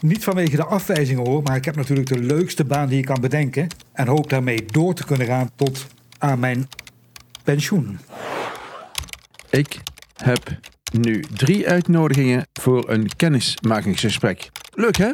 [0.00, 3.20] Niet vanwege de afwijzingen hoor, maar ik heb natuurlijk de leukste baan die je kan
[3.20, 3.68] bedenken.
[3.92, 5.86] En hoop daarmee door te kunnen gaan tot
[6.18, 6.68] aan mijn
[7.44, 7.98] pensioen.
[9.50, 9.80] Ik
[10.16, 10.58] heb
[10.92, 14.50] nu drie uitnodigingen voor een kennismakingsgesprek.
[14.74, 15.12] Leuk hè?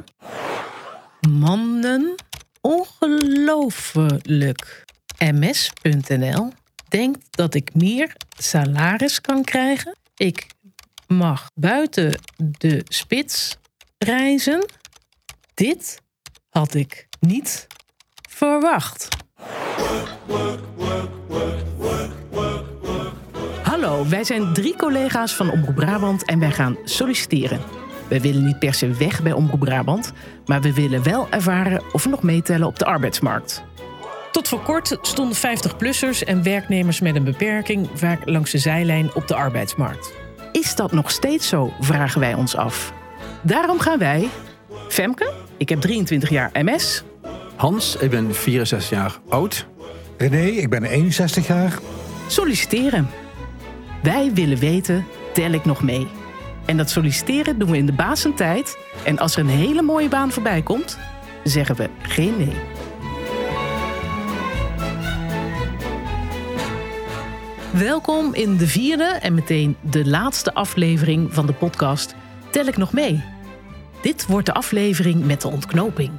[1.29, 2.15] Mannen,
[2.61, 4.85] ongelooflijk.
[5.19, 6.53] MS.nl
[6.89, 9.97] denkt dat ik meer salaris kan krijgen.
[10.17, 10.47] Ik
[11.07, 13.57] mag buiten de spits
[14.05, 14.67] reizen.
[15.55, 16.01] Dit
[16.49, 17.67] had ik niet
[18.31, 19.09] verwacht.
[23.63, 27.61] Hallo, wij zijn drie collega's van Omroep Brabant en wij gaan solliciteren.
[28.09, 30.13] We willen niet per se weg bij Omroep Brabant,
[30.47, 33.63] maar we willen wel ervaren of we nog meetellen op de arbeidsmarkt.
[34.33, 39.29] Tot voor kort stonden 50-plussers en werknemers met een beperking vaak langs de zijlijn op
[39.29, 40.13] de arbeidsmarkt.
[40.53, 42.93] Is dat nog steeds zo, vragen wij ons af.
[43.45, 44.29] Daarom gaan wij,
[44.89, 47.03] Femke, ik heb 23 jaar MS,
[47.57, 49.67] Hans, ik ben 64 jaar oud.
[50.19, 51.79] René, ik ben 61 jaar.
[52.27, 53.09] solliciteren.
[54.03, 56.07] Wij willen weten, tel ik nog mee?
[56.67, 58.79] En dat solliciteren doen we in de basentijd.
[59.05, 60.99] En als er een hele mooie baan voorbij komt,
[61.43, 62.57] zeggen we geen nee.
[67.71, 72.15] Welkom in de vierde en meteen de laatste aflevering van de podcast
[72.55, 73.34] Tel ik nog mee?
[74.05, 76.11] Dit wordt de aflevering met de ontknoping.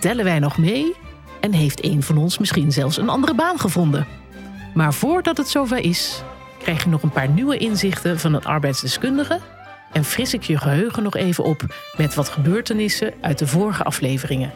[0.00, 0.94] Tellen wij nog mee?
[1.40, 4.06] En heeft een van ons misschien zelfs een andere baan gevonden?
[4.74, 6.22] Maar voordat het zover is,
[6.58, 9.40] krijg je nog een paar nieuwe inzichten van een arbeidsdeskundige
[9.92, 14.52] en fris ik je geheugen nog even op met wat gebeurtenissen uit de vorige afleveringen.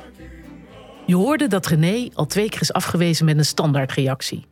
[1.06, 4.46] Je hoorde dat René al twee keer is afgewezen met een standaardreactie.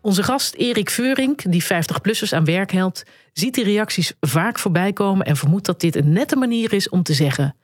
[0.00, 5.26] Onze gast Erik Veurink, die 50-plussers aan werk helpt, ziet die reacties vaak voorbij komen
[5.26, 7.54] en vermoedt dat dit een nette manier is om te zeggen: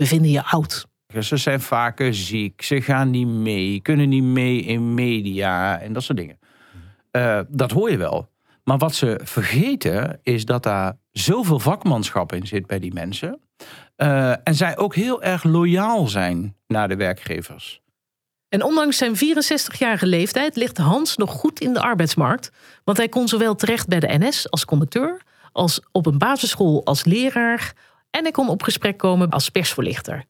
[0.00, 0.86] We vinden je oud.
[1.20, 6.02] Ze zijn vaker ziek, ze gaan niet mee, kunnen niet mee in media en dat
[6.02, 6.38] soort dingen.
[7.10, 8.28] Eh, dat hoor je wel.
[8.64, 13.40] Maar wat ze vergeten is dat daar zoveel vakmanschap in zit bij die mensen.
[13.96, 17.80] Eh, en zij ook heel erg loyaal zijn naar de werkgevers.
[18.48, 22.50] En ondanks zijn 64-jarige leeftijd ligt Hans nog goed in de arbeidsmarkt.
[22.84, 25.22] Want hij kon zowel terecht bij de NS als conducteur,
[25.52, 27.72] als op een basisschool als leraar.
[28.10, 30.24] En hij kon op gesprek komen als persvoorlichter.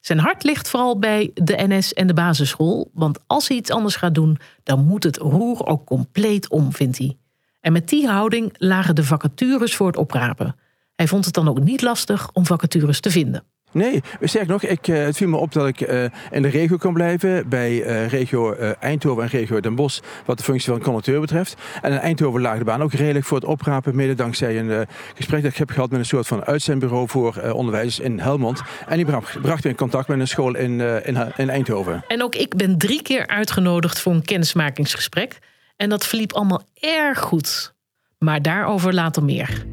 [0.00, 2.90] Zijn hart ligt vooral bij de NS en de basisschool.
[2.94, 6.98] Want als hij iets anders gaat doen, dan moet het roer ook compleet om, vindt
[6.98, 7.16] hij.
[7.60, 10.56] En met die houding lagen de vacatures voor het oprapen.
[10.94, 13.44] Hij vond het dan ook niet lastig om vacatures te vinden.
[13.72, 16.76] Nee, sterk nog, ik, eh, het viel me op dat ik eh, in de regio
[16.76, 17.48] kon blijven.
[17.48, 21.54] Bij eh, regio Eindhoven en regio Den Bosch, wat de functie van conducteur betreft.
[21.82, 23.96] En in Eindhoven lag de baan ook redelijk voor het oprapen.
[23.96, 27.98] Mede dankzij een gesprek dat ik heb gehad met een soort van uitzendbureau voor onderwijs
[27.98, 28.62] in Helmond.
[28.88, 29.06] En die
[29.40, 32.04] bracht, me in contact met een school in, in, in Eindhoven.
[32.08, 35.38] En ook ik ben drie keer uitgenodigd voor een kennismakingsgesprek.
[35.76, 37.74] En dat verliep allemaal erg goed.
[38.18, 39.64] Maar daarover later meer.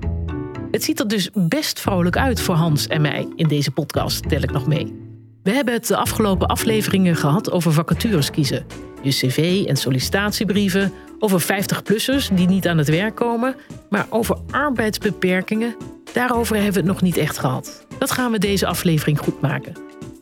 [0.71, 4.41] Het ziet er dus best vrolijk uit voor Hans en mij in deze podcast, tel
[4.41, 5.07] ik nog mee.
[5.43, 8.65] We hebben het de afgelopen afleveringen gehad over vacatures kiezen.
[9.01, 13.55] Je cv en sollicitatiebrieven, over 50-plussers die niet aan het werk komen,
[13.89, 15.75] maar over arbeidsbeperkingen,
[16.13, 17.85] daarover hebben we het nog niet echt gehad.
[17.97, 19.73] Dat gaan we deze aflevering goed maken.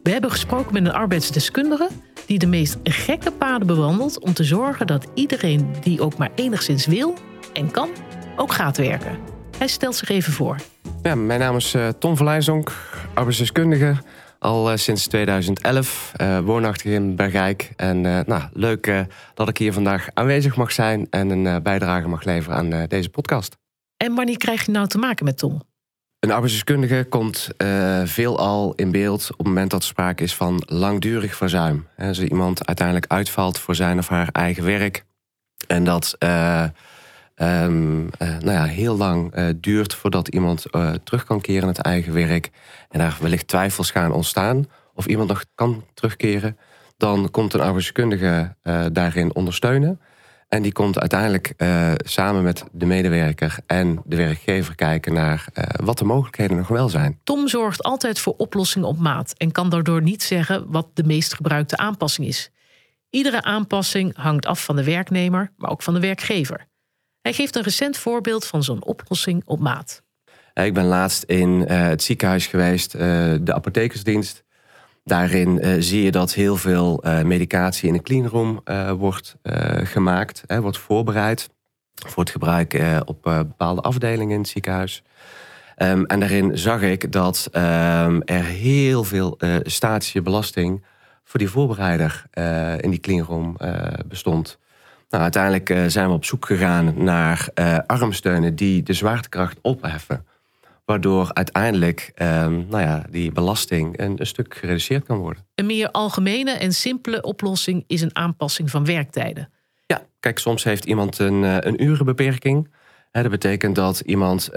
[0.04, 1.90] We hebben gesproken met een arbeidsdeskundige
[2.26, 6.86] die de meest gekke paden bewandelt om te zorgen dat iedereen die ook maar enigszins
[6.86, 7.14] wil
[7.54, 7.90] en kan,
[8.36, 9.37] ook gaat werken.
[9.58, 10.58] Hij stelt zich even voor.
[11.02, 12.72] Ja, mijn naam is eh, Tom Verleijzonk,
[13.14, 13.96] arbeidsdeskundige.
[14.40, 17.72] Al eh, sinds 2011, eh, woonachtig in Bergijk.
[17.76, 21.08] En nou, leuk dat ik hier vandaag aanwezig mag zijn...
[21.10, 23.58] en een bijdrage mag leveren aan deze podcast.
[23.98, 25.62] En wanneer krijg je nou te maken met Tom?
[26.20, 27.50] Een arbeidsdeskundige komt
[28.04, 29.32] veelal in beeld...
[29.32, 31.88] op het moment dat er sprake is van langdurig verzuim.
[31.98, 35.06] Als iemand uiteindelijk uitvalt voor zijn of haar eigen werk...
[35.68, 36.18] en dat...
[37.38, 41.62] eh, ehm, eh, nou ja, heel lang eh, duurt voordat iemand eh, terug kan keren
[41.62, 42.50] in het eigen werk.
[42.90, 46.58] En daar wellicht twijfels gaan ontstaan of iemand nog kan terugkeren.
[46.98, 48.56] Dan komt een arbeidskundige
[48.92, 50.00] daarin ondersteunen.
[50.48, 51.54] En die komt uiteindelijk
[51.98, 55.46] samen met de medewerker en de werkgever kijken naar
[55.84, 57.20] wat de mogelijkheden nog wel zijn.
[57.24, 61.34] Tom zorgt altijd voor oplossingen op maat en kan daardoor niet zeggen wat de meest
[61.34, 62.52] gebruikte aanpassing is.
[63.10, 66.68] Iedere aanpassing hangt af van de werknemer, maar ook van de werkgever.
[67.28, 70.02] Hij geeft een recent voorbeeld van zo'n oplossing op maat.
[70.54, 73.02] Eh, Ik ben laatst in eh, het ziekenhuis geweest, eh,
[73.42, 74.44] de apothekersdienst.
[75.04, 78.64] Daarin zie je dat heel veel medicatie in een cleanroom
[78.98, 79.36] wordt
[79.84, 81.50] gemaakt, wordt voorbereid
[82.06, 85.04] voor het gebruik op bepaalde afdelingen in het ziekenhuis.
[85.76, 90.86] Ehm, en daarin zag ik dat ehm, er heel veel statische belasting
[91.24, 92.24] voor die voorbereider
[92.80, 93.58] in die cleanroom
[94.08, 94.60] bestond.
[95.10, 97.50] Nou, uiteindelijk zijn we op zoek gegaan naar
[97.86, 100.26] armsteunen die de zwaartekracht opheffen.
[100.86, 105.46] Waardoor uiteindelijk ehm, nou ja, die belasting een, een, stuk gereduceerd kan worden.
[105.56, 109.50] Een meer algemene en simpele oplossing is een aanpassing van werktijden.
[109.86, 112.70] Ja, kijk, soms heeft iemand een, een urenbeperking
[113.22, 114.50] dat betekent dat iemand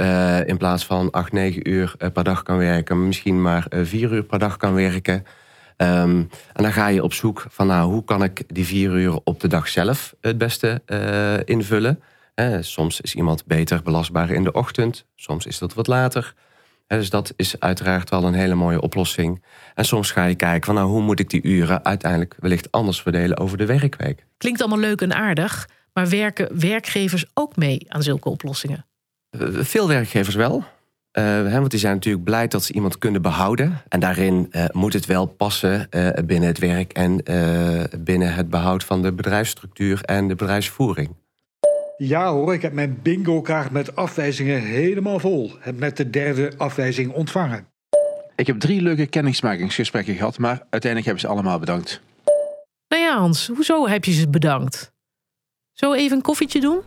[0.46, 4.12] in plaats van 8, 9 uur per dag kan werken, misschien maar uh, eh, 4
[4.12, 5.24] uur per dag kan werken.
[5.82, 9.18] Um, en dan ga je op zoek van nou, hoe kan ik die 4 uur
[9.24, 10.82] op de dag zelf het beste
[11.44, 12.02] invullen.
[12.60, 16.34] soms is iemand beter belastbaar in de ochtend, soms is dat wat later.
[16.86, 19.44] dus dat is uiteraard wel een hele mooie oplossing.
[19.74, 23.02] En soms ga je kijken van nou, hoe moet ik die uren uiteindelijk wellicht anders
[23.02, 24.26] verdelen over de werkweek.
[24.36, 25.68] Klinkt allemaal leuk en aardig.
[25.92, 28.86] Maar werken werkgevers ook mee aan zulke oplossingen?
[29.30, 30.64] Eh, veel werkgevers wel.
[31.18, 33.82] Uh, want die zijn natuurlijk blij dat ze iemand kunnen behouden.
[33.88, 37.22] En daarin uh, moet het wel passen uh, binnen het werk en
[37.98, 41.16] binnen het behoud van de bedrijfsstructuur en de bedrijfsvoering.
[41.96, 45.52] Ja hoor, ik heb mijn bingo-kaart met afwijzingen helemaal vol.
[45.58, 47.66] Heb net de derde afwijzing ontvangen.
[48.36, 52.00] Ik heb drie leuke kennismakingsgesprekken gehad, maar uiteindelijk hebben ze allemaal bedankt.
[52.88, 54.92] Nou ja, Hans, hoezo heb je ze bedankt?
[55.72, 56.80] Zo even een koffietje doen?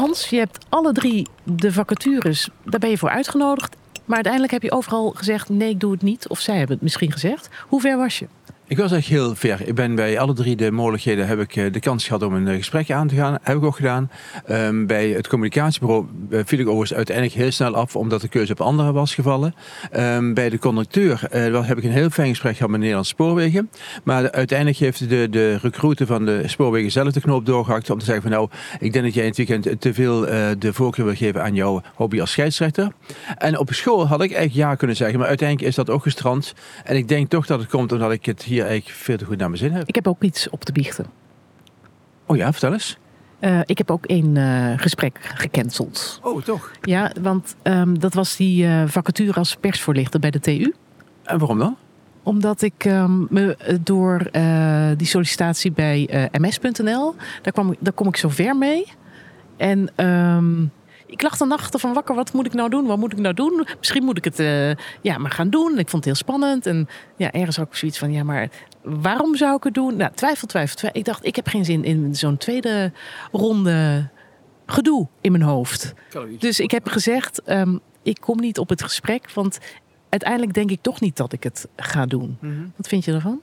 [0.00, 3.76] Hans, je hebt alle drie de vacatures, daar ben je voor uitgenodigd.
[4.04, 6.28] Maar uiteindelijk heb je overal gezegd: nee, ik doe het niet.
[6.28, 7.48] Of zij hebben het misschien gezegd.
[7.68, 8.26] Hoe ver was je?
[8.70, 9.68] Ik was echt heel ver.
[9.68, 12.48] Ik ben bij alle drie de mogelijkheden heb ik eh, de kans gehad om een
[12.48, 13.38] eh, gesprek aan te gaan.
[13.42, 14.10] Heb ik ook gedaan.
[14.50, 18.52] Um, bij het communicatiebureau eh, viel ik overigens uiteindelijk heel snel af, omdat de keuze
[18.52, 19.54] op anderen was gevallen.
[19.96, 21.26] Um, bij de conducteur
[21.66, 23.70] heb ik een heel fijn gesprek gehad met Nederlandse Spoorwegen.
[24.04, 28.04] Maar uiteindelijk heeft de, de recruiter van de Spoorwegen zelf de knoop doorgehakt om te
[28.04, 28.48] zeggen van nou,
[28.80, 30.20] ik denk dat jij in het weekend te veel
[30.58, 32.92] de voorkeur wil geven aan jouw hobby als scheidsrechter.
[33.38, 36.54] En op school had ik eigenlijk ja kunnen zeggen, maar uiteindelijk is dat ook gestrand.
[36.84, 39.24] En ik denk toch dat het komt omdat ik het hier hier eigenlijk veel te
[39.24, 39.88] goed naar mijn zin heb.
[39.88, 41.06] Ik heb ook iets op te biechten.
[42.26, 42.98] Oh ja, vertel eens.
[43.40, 46.20] Uh, ik heb ook een uh, gesprek gecanceld.
[46.22, 46.70] Oh, toch?
[46.82, 50.74] Ja, want um, dat was die uh, vacature als persvoorlichter bij de TU.
[51.22, 51.76] En waarom dan?
[52.22, 54.30] Omdat ik um, me door
[54.96, 58.86] die sollicitatie bij ms.nl, daar, kwam, daar kom ik zo ver mee.
[59.56, 60.72] En um,
[61.10, 62.14] ik lag de nachten van wakker.
[62.14, 62.86] Wat moet ik nou doen?
[62.86, 63.66] Wat moet ik nou doen?
[63.78, 65.70] Misschien moet ik het uh, ja, maar gaan doen.
[65.78, 66.66] Ik vond het heel spannend.
[66.66, 68.48] En ja, ergens ook zoiets van, ja, maar
[68.82, 69.96] waarom zou ik het doen?
[69.96, 71.00] Nou, twijfel, twijfel, twijfel.
[71.00, 72.92] Ik dacht, ik heb geen zin in zo'n tweede
[73.32, 74.08] ronde
[74.66, 75.94] gedoe in mijn hoofd.
[76.38, 79.30] Dus ik heb gezegd, um, ik kom niet op het gesprek.
[79.32, 79.58] Want
[80.08, 82.36] uiteindelijk denk ik toch niet dat ik het ga doen.
[82.40, 82.72] Mm -hmm.
[82.76, 83.40] Wat vind je ervan?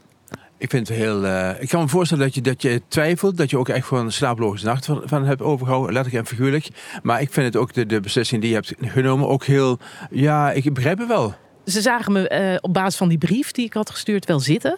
[0.57, 1.25] Ik vind het heel.
[1.25, 4.05] Uh, ik kan me voorstellen dat je, dat je twijfelt, dat je ook echt gewoon
[4.05, 6.67] een slaaploze nacht van, van hebt overgehouden, letterlijk en figuurlijk.
[7.03, 9.79] Maar ik vind het ook de, de beslissing die je hebt genomen ook heel.
[10.09, 11.35] Ja, ik begrijp het wel.
[11.65, 14.77] Ze zagen me uh, op basis van die brief die ik had gestuurd wel zitten.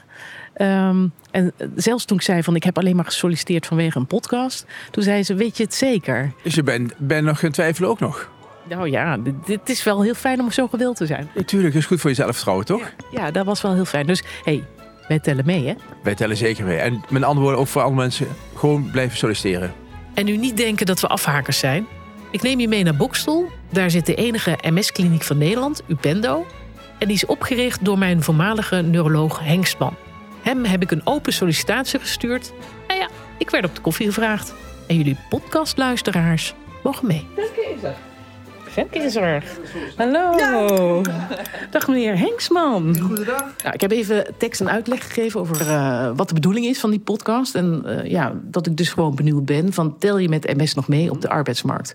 [0.61, 4.65] Um, en zelfs toen ik zei van ik heb alleen maar gesolliciteerd vanwege een podcast,
[4.91, 6.33] toen zei ze: Weet je het zeker?
[6.43, 8.29] Dus je bent ben nog geen twijfelen ook nog?
[8.69, 11.29] Nou ja, dit, dit, is wel heel fijn om zo gewild te zijn.
[11.35, 12.91] Natuurlijk, is goed voor jezelf vertrouwen, toch?
[13.11, 14.07] Ja, ja, dat was wel heel fijn.
[14.07, 14.63] Dus hey,
[15.09, 15.73] wij tellen mee, hè?
[16.03, 16.77] Wij tellen zeker mee.
[16.77, 19.73] En met andere woorden, ook voor andere mensen, gewoon blijven solliciteren.
[20.13, 21.87] En nu niet denken dat we afhakers zijn.
[22.31, 23.49] Ik neem je mee naar Bokstel.
[23.69, 26.45] Daar zit de enige MS-kliniek van Nederland, Upendo.
[26.99, 29.95] En die is opgericht door mijn voormalige neuroloog Hengstman.
[30.41, 32.53] Hem heb ik een open sollicitatie gestuurd.
[32.87, 34.53] En ja, ik werd op de koffie gevraagd.
[34.87, 37.27] En jullie podcastluisteraars mogen mee.
[37.35, 38.08] Dank is er.
[38.69, 39.43] Femke is er.
[39.95, 41.01] Hallo.
[41.71, 42.99] Dag meneer Henksman.
[42.99, 43.53] Goedendag.
[43.63, 46.89] Nou, ik heb even tekst en uitleg gegeven over uh, wat de bedoeling is van
[46.89, 47.55] die podcast.
[47.55, 50.87] En uh, ja, dat ik dus gewoon benieuwd ben van tel je met MS nog
[50.87, 51.93] mee op de arbeidsmarkt?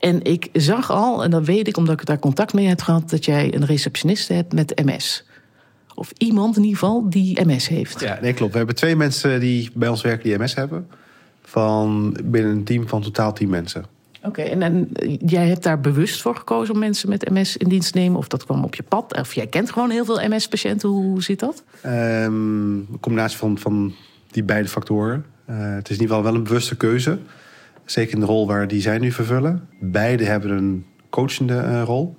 [0.00, 3.10] En ik zag al, en dat weet ik omdat ik daar contact mee heb gehad,
[3.10, 5.26] dat jij een receptioniste hebt met MS.
[5.94, 8.00] Of iemand in ieder geval die MS heeft.
[8.00, 8.52] Ja, nee, klopt.
[8.52, 10.88] We hebben twee mensen die bij ons werken die MS hebben.
[11.42, 13.93] Van binnen een team van totaal tien mensen.
[14.26, 14.88] Oké, en,
[15.26, 18.18] jij hebt daar bewust voor gekozen om mensen met MS in dienst te nemen?
[18.18, 19.18] Of dat kwam op je pad?
[19.20, 20.88] Of jij kent gewoon heel veel MS-patiënten?
[20.88, 21.64] Hoe zit dat?
[21.86, 23.94] Um, een combinatie van, van
[24.30, 25.24] die beide factoren.
[25.50, 27.18] Uh, het is in ieder geval wel een bewuste keuze.
[27.84, 29.68] Zeker in de rol waar die zij nu vervullen.
[29.80, 32.16] Beide hebben een coachende uh, rol.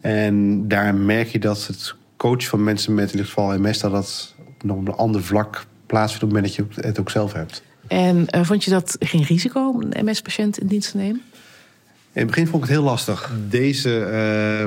[0.00, 3.78] En daar merk je dat het coachen van mensen met in dit geval MS...
[3.78, 7.10] dat dat nog op een ander vlak plaatsvindt op het moment dat je het ook
[7.10, 7.62] zelf hebt.
[7.88, 11.22] En uh, vond je dat geen risico om een MS-patiënt in dienst te nemen?
[12.12, 13.32] In het begin vond ik het heel lastig.
[13.48, 13.90] Deze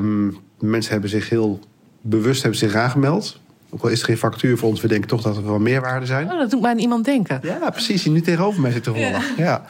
[0.02, 0.30] uh,
[0.60, 1.60] mensen hebben zich heel
[2.02, 3.40] bewust hebben zich aangemeld.
[3.70, 6.06] Ook al is er geen factuur voor ons, we denken toch dat er wel meerwaarde
[6.06, 6.32] zijn.
[6.32, 7.40] Oh, dat doet mij aan iemand denken.
[7.44, 8.04] Ja, precies.
[8.04, 9.38] Die nu tegenover mij zit toevallig.
[9.38, 9.44] Ja.
[9.44, 9.66] ja.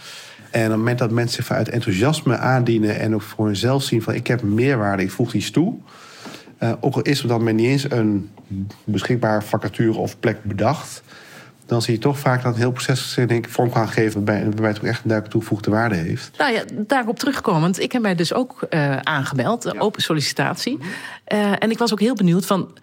[0.52, 4.02] En op het moment dat mensen zich vanuit enthousiasme aandienen en ook voor hunzelf zien
[4.02, 5.74] van ik heb meerwaarde, ik voeg iets toe.
[6.60, 8.30] Uh, ook al is er dan men niet eens een
[8.84, 11.04] beschikbaar vacature of plek bedacht,
[11.66, 14.44] dan zie je toch vaak dat een heel proces denk ik, vorm gaan geven waarbij,
[14.44, 16.38] waarbij het ook echt een duidelijk toegevoegde waarde heeft.
[16.38, 20.78] Nou ja, daarop terugkomend, ik heb mij dus ook uh, aangemeld, open sollicitatie.
[21.34, 22.78] Uh, en ik was ook heel benieuwd van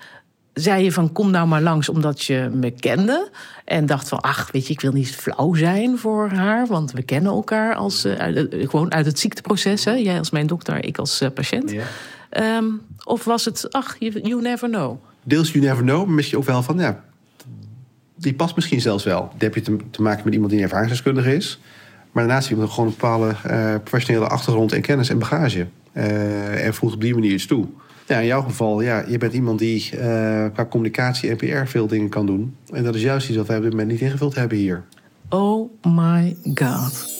[0.53, 3.31] zei je van kom nou maar langs omdat je me kende.
[3.65, 6.67] En dacht van ach, weet je, ik wil niet flauw zijn voor haar.
[6.67, 8.15] Want we kennen elkaar als, uh,
[8.49, 9.85] gewoon uit het ziekteproces.
[9.85, 9.93] Hè?
[9.93, 11.71] Jij als mijn dokter, ik als patiënt.
[11.71, 12.57] Ja.
[12.57, 14.97] Um, of was het ach, you, you, never know?
[15.23, 17.05] Deels you never know, maar misschien ook wel van ja,
[18.23, 19.21] die past misschien zelfs wel.
[19.21, 21.61] Dan heb je te, maken met iemand die ervaringsdeskundige is.
[22.13, 25.67] Maar daarnaast iemand gewoon een bepaalde uh, professionele achtergrond en kennis en bagage.
[25.93, 27.67] en voegt op die manier iets toe.
[28.07, 30.01] Ja, in jouw geval, ja, je bent iemand die uh,
[30.53, 32.57] qua communicatie en PR veel dingen kan doen.
[32.73, 34.85] En dat is juist iets wat wij op dit moment niet ingevuld hebben hier.
[35.29, 37.11] Oh my god.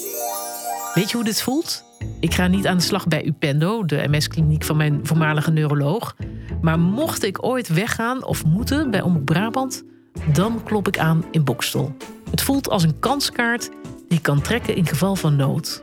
[0.95, 1.85] Weet je hoe dit voelt?
[2.21, 6.17] Ik ga niet aan de slag bij Upendo, de MS-kliniek van mijn voormalige neuroloog.
[6.61, 9.85] Maar mocht ik ooit weggaan of moeten bij Omroep Brabant,
[10.33, 11.97] dan klop ik aan in Bokstel.
[12.31, 13.71] Het voelt als een kanskaart
[14.09, 15.83] die ik kan trekken in geval van nood.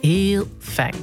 [0.00, 0.94] Heel fijn.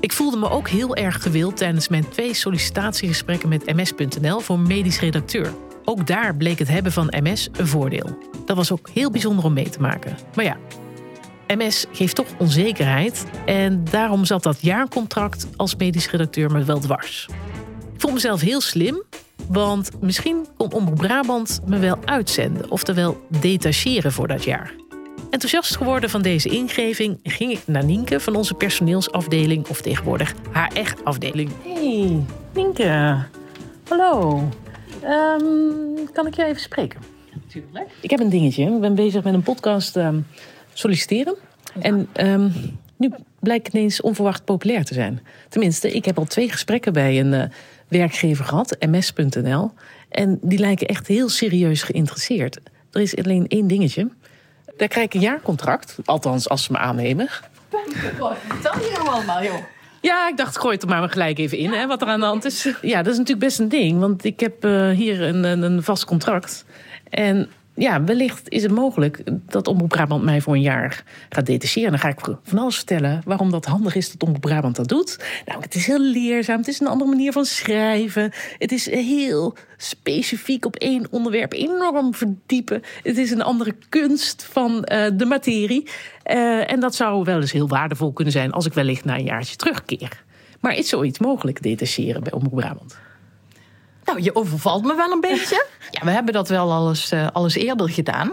[0.00, 5.00] Ik voelde me ook heel erg gewild tijdens mijn twee sollicitatiegesprekken met MS.nl voor medisch
[5.00, 5.52] redacteur.
[5.84, 8.18] Ook daar bleek het hebben van MS een voordeel.
[8.44, 10.16] Dat was ook heel bijzonder om mee te maken.
[10.34, 10.56] Maar ja,
[11.46, 17.28] MS geeft toch onzekerheid en daarom zat dat jaarcontract als medisch redacteur me wel dwars.
[17.94, 19.02] Ik vond mezelf heel slim,
[19.48, 24.74] want misschien kon Omroep Brabant me wel uitzenden, oftewel detacheren voor dat jaar.
[25.30, 30.70] Enthousiast geworden van deze ingeving ging ik naar Nienke van onze personeelsafdeling, of tegenwoordig haar
[30.72, 31.50] echt afdeling.
[31.62, 32.24] Hey,
[32.54, 33.24] Nienke.
[33.88, 34.42] Hallo.
[35.04, 37.00] Um, kan ik je even spreken?
[37.44, 37.90] Natuurlijk.
[38.00, 38.64] Ik heb een dingetje.
[38.64, 40.26] Ik ben bezig met een podcast um,
[40.72, 41.34] solliciteren.
[41.80, 42.52] En um,
[42.96, 45.20] nu blijkt het ineens onverwacht populair te zijn.
[45.48, 47.42] Tenminste, ik heb al twee gesprekken bij een uh,
[47.88, 49.72] werkgever gehad, ms.nl.
[50.08, 52.58] En die lijken echt heel serieus geïnteresseerd.
[52.92, 54.08] Er is alleen één dingetje.
[54.76, 55.96] Daar krijg ik een jaarcontract.
[56.04, 57.28] Althans, als ze me aannemen.
[57.70, 59.64] Vertel je nou allemaal, joh.
[60.00, 62.26] Ja, ik dacht, gooi het er maar gelijk even in, hè, wat er aan de
[62.26, 62.68] hand is.
[62.82, 66.04] Ja, dat is natuurlijk best een ding, want ik heb uh, hier een, een, vast
[66.04, 66.64] contract.
[67.08, 71.90] En ja, wellicht is het mogelijk dat Omroep Brabant mij voor een jaar gaat detacheren.
[71.90, 75.24] Dan ga ik van alles vertellen waarom dat handig is dat Omroep Brabant dat doet.
[75.46, 78.32] Nou, het is heel leerzaam, het is een andere manier van schrijven.
[78.58, 82.82] Het is heel specifiek op één onderwerp enorm verdiepen.
[83.02, 85.88] Het is een andere kunst van uh, de materie.
[86.26, 89.24] Uh, en dat zou wel eens heel waardevol kunnen zijn als ik wellicht na een
[89.24, 90.24] jaartje terugkeer.
[90.60, 92.98] Maar is zoiets mogelijk, detacheren bij Omroep Brabant?
[94.08, 95.66] Nou, je overvalt me wel een beetje.
[95.90, 98.28] Ja, we hebben dat wel alles, uh, alles eerder gedaan.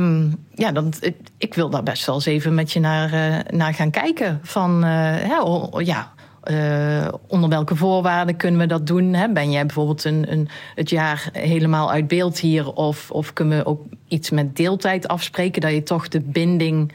[0.00, 0.92] Um, ja, dan,
[1.38, 4.40] ik, wil daar best wel eens even met je naar, uh, naar gaan kijken.
[4.42, 4.84] Van,
[5.40, 6.12] oh, ja,
[7.26, 9.14] onder welke voorwaarden kunnen we dat doen?
[9.14, 9.28] Hè?
[9.28, 12.72] Ben jij bijvoorbeeld een, een, het jaar helemaal uit beeld hier?
[12.72, 15.60] Of, of kunnen we ook iets met deeltijd afspreken?
[15.60, 16.92] Dat je toch de binding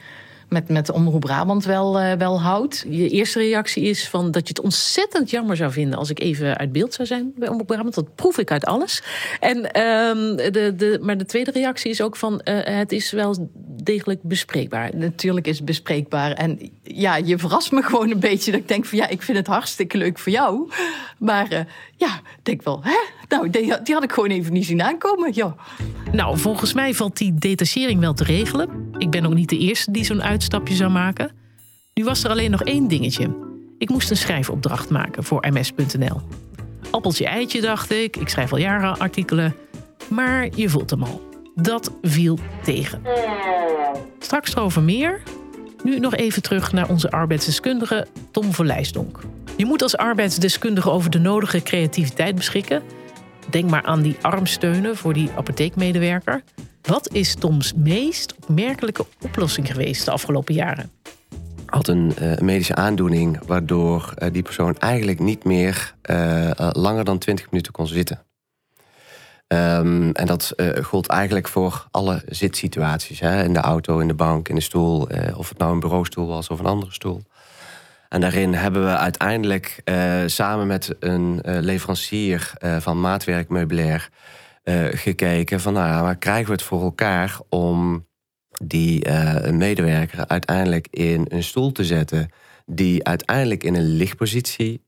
[0.50, 2.84] met, met Omroep Brabant wel, uh, wel houdt.
[2.88, 6.58] Je eerste reactie is van dat je het ontzettend jammer zou vinden als ik even
[6.58, 7.94] uit beeld zou zijn bij Omroep Brabant.
[7.94, 9.02] Dat proef ik uit alles.
[9.40, 13.50] En, uh, de, de, maar de tweede reactie is ook van uh, het is wel
[13.82, 14.96] degelijk bespreekbaar.
[14.96, 16.32] Natuurlijk is het bespreekbaar.
[16.32, 18.50] En ja, je verrast me gewoon een beetje.
[18.50, 20.70] Dat ik denk van ja, ik vind het hartstikke leuk voor jou.
[21.18, 21.60] Maar uh,
[21.96, 22.98] ja, denk wel, hè?
[23.28, 25.30] Nou, die, die, had ik gewoon even niet zien aankomen.
[25.34, 25.54] Ja.
[26.12, 28.92] Nou, volgens mij valt die detachering wel te regelen.
[28.98, 31.30] Ik ben ook niet de eerste die zo'n uitstapje zou maken.
[31.94, 33.48] Nu was er alleen nog één dingetje.
[33.78, 36.20] Ik moest een schrijfopdracht maken voor ms.nl.
[36.90, 38.16] Appeltje eitje, dacht ik.
[38.16, 39.54] Ik schrijf al jaren artikelen.
[40.08, 41.29] Maar je voelt hem al.
[41.62, 43.02] Dat viel tegen.
[44.18, 45.22] Straks erover meer.
[45.82, 49.20] Nu nog even terug naar onze arbeidsdeskundige Tom van Lijsdonk.
[49.56, 52.82] Je moet als arbeidsdeskundige over de nodige creativiteit beschikken.
[53.50, 56.42] Denk maar aan die armsteunen voor die apotheekmedewerker.
[56.82, 60.90] Wat is Toms meest opmerkelijke oplossing geweest de afgelopen jaren?
[61.66, 67.18] Had een uh, medische aandoening waardoor uh, die persoon eigenlijk niet meer uh, langer dan
[67.18, 68.24] 20 minuten kon zitten.
[69.52, 73.20] Um, en dat gold eigenlijk voor alle zitsituaties.
[73.20, 73.44] Hè?
[73.44, 75.08] In de auto, in de bank, in de stoel.
[75.34, 77.22] of het nou een bureaustoel was of een andere stoel.
[78.10, 84.08] En daarin hebben we uiteindelijk uh, samen met een uh, leverancier uh, van maatwerkmeubilair
[84.90, 88.06] gekeken van nou ja, krijgen we het voor elkaar om
[88.62, 89.08] die
[89.52, 92.30] medewerker uiteindelijk in een stoel te zetten
[92.66, 94.82] die uiteindelijk in een lichtpositie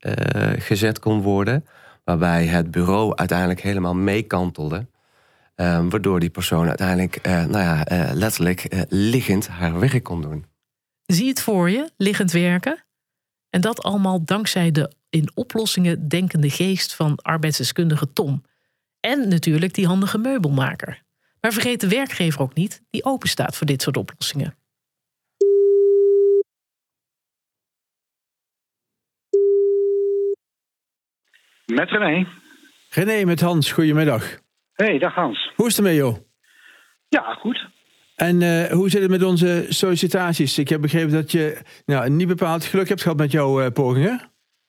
[0.58, 1.66] gezet kon worden,
[2.04, 4.86] waarbij het bureau uiteindelijk helemaal meekantelde.
[5.54, 10.44] waardoor die persoon uiteindelijk nou ja, letterlijk liggend haar werk kon doen.
[11.06, 12.84] Zie het voor je, liggend werken?
[13.50, 18.42] En dat allemaal dankzij de in oplossingen denkende geest van arbeidsdeskundige Tom.
[19.00, 21.02] En natuurlijk die handige meubelmaker.
[21.40, 24.56] Maar vergeet de werkgever ook niet, die open staat voor dit soort oplossingen.
[31.74, 32.26] Met René.
[32.90, 34.38] René met Hans, goedemiddag.
[34.74, 35.52] Hey, dag Hans.
[35.56, 36.16] Hoe is het ermee, joh?
[37.08, 37.66] Ja, goed.
[38.16, 40.58] En eh, hoe zit het met onze sollicitaties?
[40.58, 44.20] Ik heb begrepen dat je nou, niet bepaald geluk hebt gehad met jouw uh, pogingen.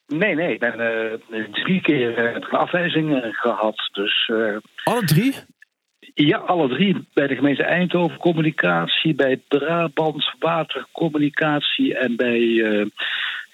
[0.08, 0.54] Nee, nee.
[0.54, 0.80] Ik ben
[1.32, 3.90] uh, drie keer een afwijzing gehad.
[3.92, 4.32] Dus,
[4.84, 5.34] alle drie?
[6.14, 7.08] Ja, alle drie.
[7.14, 12.90] Bij de gemeente Eindhoven Communicatie, bij Brabant Watercommunicatie en bij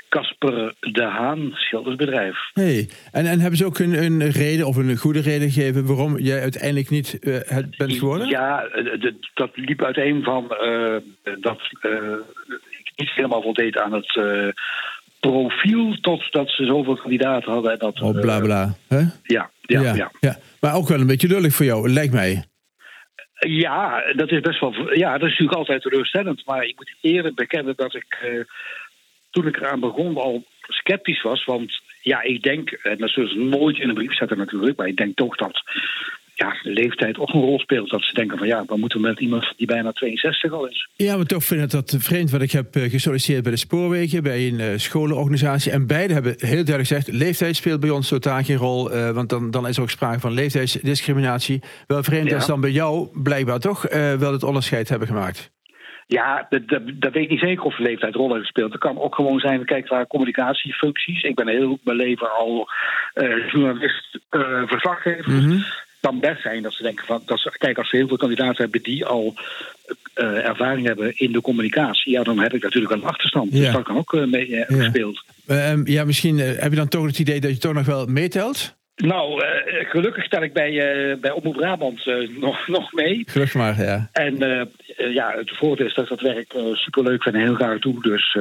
[0.09, 2.37] Casper de Haan, schildersbedrijf.
[2.53, 2.89] Hey.
[3.11, 6.41] En, en hebben ze ook een, een reden of een goede reden gegeven waarom jij
[6.41, 8.27] uiteindelijk niet uh, het bent geworden?
[8.27, 8.67] Ja,
[9.33, 10.95] dat liep uiteen van uh,
[11.39, 12.13] dat uh,
[12.69, 14.19] ik niet helemaal voldeed aan het
[15.19, 17.71] profiel totdat ze zoveel kandidaten hadden.
[17.71, 18.75] En dat, oh, bla bla.
[18.89, 19.07] Huh?
[19.23, 20.37] Ja, ja, ja, ja, ja.
[20.59, 22.43] Maar ook wel een beetje lullig voor jou, lijkt mij.
[23.39, 24.93] Ja, dat is best wel.
[24.93, 26.45] Ja, dat is natuurlijk altijd teleurstellend.
[26.45, 28.17] Maar ik moet eerlijk bekennen dat ik
[29.31, 31.45] toen ik eraan begon al sceptisch was.
[31.45, 34.87] Want ja, ik denk, en dat zullen ze nooit in een brief zetten natuurlijk, maar
[34.87, 35.63] ik denk toch dat
[36.39, 37.89] ja, de leeftijd ook een rol speelt.
[37.89, 40.89] Dat ze denken van ja, dan moeten we met iemand die bijna 62 al is.
[40.93, 42.31] Ja, maar toch vind ik dat vreemd.
[42.31, 45.71] wat ik heb eh, gesolliciteerd bij de spoorwegen, bij een uh, scholenorganisatie.
[45.71, 48.95] En beide hebben heel duidelijk gezegd, leeftijd speelt bij ons totaal geen rol.
[48.95, 51.61] Uh, want dan, dan is er ook sprake van leeftijdsdiscriminatie.
[51.87, 52.33] Wel vreemd ja.
[52.33, 53.81] dat ze dan bij jou blijkbaar toch
[54.19, 55.51] wel het onderscheid hebben gemaakt.
[56.17, 58.71] Ja, dat, dat, dat, weet ik niet zeker of de leeftijd rol heeft gespeeld.
[58.71, 61.23] Het kan ook gewoon zijn, kijk naar communicatiefuncties.
[61.23, 62.69] Ik ben heel mijn leven al
[63.15, 65.31] uh, journalist, uh, verslaggever.
[65.31, 65.51] Mm -hmm.
[65.51, 68.17] Het kan best zijn dat ze denken van, dat ze, kijk, als ze heel veel
[68.17, 69.33] kandidaten hebben die al
[70.15, 73.51] uh, ervaring hebben in de communicatie, ja, dan heb ik natuurlijk een achterstand.
[73.51, 73.65] Dus ja.
[73.65, 74.65] Dus dat kan ook mee ja.
[74.67, 75.23] gespeeld.
[75.47, 78.77] Ehm, ja, misschien heb je dan toch het idee dat je toch nog wel meetelt?
[79.05, 83.23] Nou, uh, gelukkig stel ik bij, uh, bij Omroep Brabant uh, nog, nog mee.
[83.25, 84.09] Gelukkig maar, ja.
[84.11, 84.37] En
[85.13, 88.01] ja, het voordeel is dat ik dat werk superleuk vind en heel graag doe.
[88.01, 88.37] Dus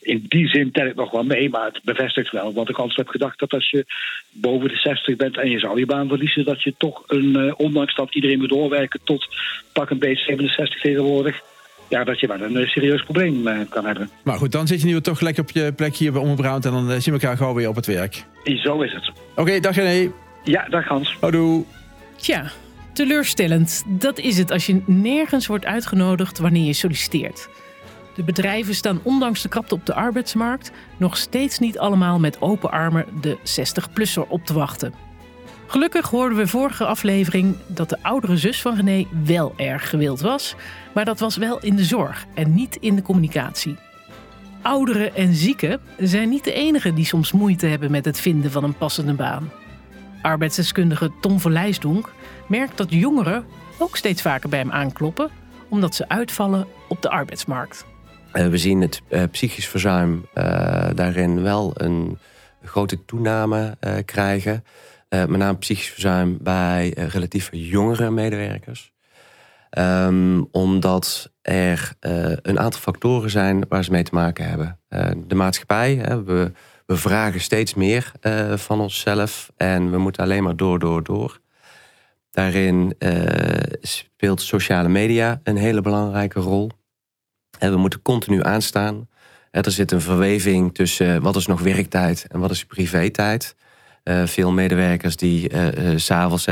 [0.00, 2.52] in die zin tel ik nog wel mee, maar het bevestigt wel.
[2.52, 3.84] Want ik altijd heb gedacht dat als je
[4.30, 6.44] boven de 60 bent en je zou je baan verliezen...
[6.44, 9.26] dat je toch, een, ondanks dat iedereen moet doorwerken tot
[9.72, 11.42] pak een beetje 67 tegenwoordig
[11.88, 14.10] ja, dat je wel een serieus probleem uh, kan hebben.
[14.22, 16.60] Maar goed, dan zit je nu toch lekker op je plek hier bij Omroep en
[16.60, 18.24] dan uh, zien we elkaar gauw weer op het werk.
[18.44, 19.12] Zo is het.
[19.30, 20.10] Oké, okay, dag René.
[20.44, 21.16] Ja, dag Hans.
[21.20, 21.64] Houdoe.
[22.16, 22.50] Tja,
[22.92, 23.84] teleurstellend.
[23.86, 27.48] Dat is het als je nergens wordt uitgenodigd wanneer je solliciteert.
[28.14, 32.70] De bedrijven staan ondanks de krapte op de arbeidsmarkt nog steeds niet allemaal met open
[32.70, 34.94] armen de 60-plusser op te wachten.
[35.66, 40.54] Gelukkig hoorden we vorige aflevering dat de oudere zus van René wel erg gewild was,
[40.94, 43.76] maar dat was wel in de zorg en niet in de communicatie.
[44.62, 48.64] Ouderen en zieken zijn niet de enigen die soms moeite hebben met het vinden van
[48.64, 49.50] een passende baan.
[50.22, 52.12] Arbeidsdeskundige Tom Verlijsdonk
[52.48, 53.44] merkt dat jongeren
[53.78, 55.30] ook steeds vaker bij hem aankloppen
[55.68, 57.84] omdat ze uitvallen op de arbeidsmarkt.
[58.32, 60.44] Uh, we zien het uh, psychisch verzuim uh,
[60.94, 62.18] daarin wel een
[62.62, 64.64] grote toename krijgen.
[65.14, 68.92] Met name psychisch verzuim bij relatief jongere medewerkers.
[69.78, 74.78] Um, omdat er uh, een aantal factoren zijn waar ze mee te maken hebben.
[75.26, 76.52] De maatschappij, hè, we,
[76.86, 78.12] we, vragen steeds meer
[78.54, 81.40] van onszelf en we moeten alleen maar door, door, door.
[82.30, 82.96] Daarin
[83.80, 86.70] speelt sociale media een hele belangrijke rol.
[87.58, 89.08] En we moeten continu aanstaan.
[89.50, 93.56] Er zit een verweving tussen wat is nog werktijd en wat is privé-tijd.
[94.04, 96.48] Uh, veel medewerkers die uh, s'avonds,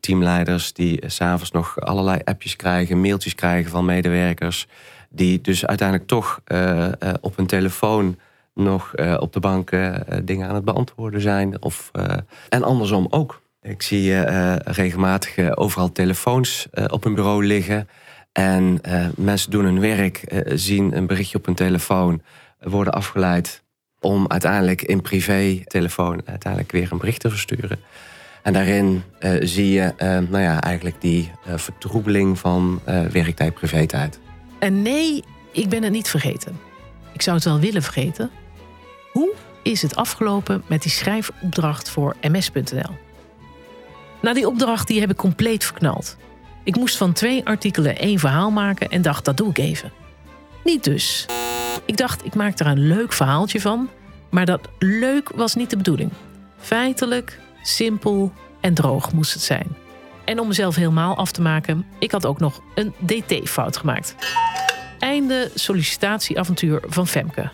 [0.00, 4.66] teamleiders, die s'avonds nog allerlei appjes krijgen, mailtjes krijgen van medewerkers.
[5.08, 6.40] Die dus uiteindelijk toch
[7.20, 8.18] op hun telefoon
[8.54, 9.70] nog op de bank
[10.24, 11.62] dingen aan het beantwoorden zijn.
[11.62, 11.90] Of,
[12.48, 13.42] en andersom ook.
[13.62, 14.20] Ik zie
[14.58, 17.88] regelmatig overal telefoons op hun bureau liggen.
[18.32, 18.80] En
[19.16, 22.22] mensen doen hun werk, zien een berichtje op hun telefoon,
[22.60, 23.64] worden afgeleid
[24.06, 27.78] om uiteindelijk in privé telefoon uiteindelijk weer een bericht te versturen.
[28.42, 32.80] En daarin uh, zie je uh, nou ja, eigenlijk die uh, vertroebeling van
[33.12, 34.18] werktijd, privé-tijd.
[34.58, 36.58] En nee, ik ben het niet vergeten.
[37.12, 38.30] Ik zou het wel willen vergeten.
[39.12, 42.94] Hoe is het afgelopen met die schrijfopdracht voor ms.nl?
[44.22, 46.16] Nou, die opdracht die heb ik compleet verknald.
[46.64, 49.92] Ik moest van twee artikelen één verhaal maken en dacht, dat doe ik even.
[50.66, 51.26] Niet dus.
[51.84, 53.90] Ik dacht, ik maak er een leuk verhaaltje van.
[54.30, 56.10] Maar dat leuk was niet de bedoeling.
[56.58, 59.76] Feitelijk, simpel en droog moest het zijn.
[60.24, 64.14] En om mezelf helemaal af te maken, ik had ook nog een DT-fout gemaakt.
[64.98, 67.50] einde sollicitatieavontuur van Femke.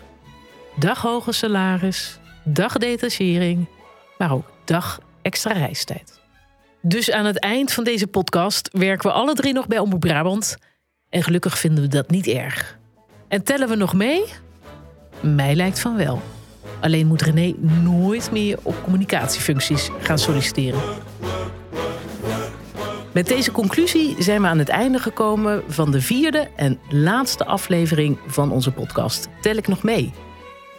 [0.75, 3.67] Dag hoge salaris, dag detachering,
[4.17, 6.21] maar ook dag extra reistijd.
[6.81, 10.57] Dus aan het eind van deze podcast werken we alle drie nog bij Omroep Brabant.
[11.09, 12.81] En gelukkig vinden we dat niet erg.
[13.33, 14.23] En tellen we nog mee?
[15.19, 16.21] Mij lijkt van wel.
[16.81, 20.79] Alleen moet René nooit meer op communicatiefuncties gaan solliciteren.
[23.11, 28.17] Met deze conclusie zijn we aan het einde gekomen van de vierde en laatste aflevering
[28.27, 29.27] van onze podcast.
[29.41, 30.13] Tel ik nog mee?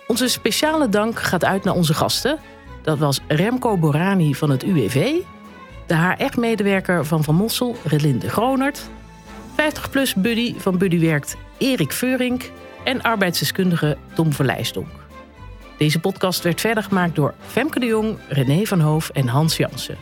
[0.06, 2.38] Onze speciale dank gaat uit naar onze gasten.
[2.82, 5.14] Dat was Remco Borani van het UWV,
[5.86, 8.88] de HR-medewerker van Van Mossel, Relinde Gronert,
[9.52, 12.50] 50PLUS Buddy van Buddy Werkt, Erik Veurink
[12.84, 14.88] en arbeidsdeskundige Tom Verlijsdonk.
[15.78, 19.96] Deze podcast werd verder gemaakt door Femke de Jong, René van Hoof en Hans Jansen.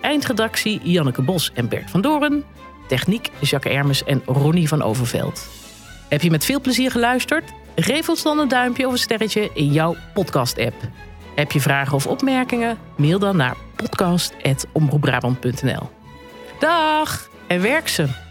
[0.00, 2.44] Eindredactie Janneke Bos en Bert van Doren.
[2.88, 5.48] Techniek Jacques Ermes en Ronnie van Overveld.
[6.08, 7.44] Heb je met veel plezier geluisterd?
[7.76, 10.74] Geef ons dan een duimpje of een sterretje in jouw podcast-app.
[11.34, 12.78] Heb je vragen of opmerkingen?
[12.96, 15.90] Mail dan naar podcast.omroepbrabant.nl
[16.58, 18.25] Dag en werk ze!